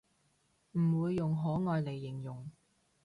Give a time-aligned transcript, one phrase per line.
[0.71, 2.49] 唔會用可愛嚟形容